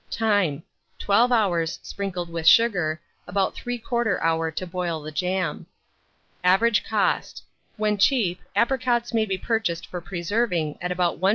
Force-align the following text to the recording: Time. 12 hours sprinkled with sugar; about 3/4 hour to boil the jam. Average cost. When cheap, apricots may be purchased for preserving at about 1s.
Time. 0.09 0.63
12 0.97 1.31
hours 1.31 1.79
sprinkled 1.83 2.27
with 2.27 2.47
sugar; 2.47 2.99
about 3.27 3.53
3/4 3.55 4.19
hour 4.19 4.49
to 4.49 4.65
boil 4.65 4.99
the 4.99 5.11
jam. 5.11 5.67
Average 6.43 6.83
cost. 6.83 7.43
When 7.77 7.99
cheap, 7.99 8.41
apricots 8.55 9.13
may 9.13 9.25
be 9.27 9.37
purchased 9.37 9.85
for 9.85 10.01
preserving 10.01 10.79
at 10.81 10.91
about 10.91 11.19
1s. 11.21 11.29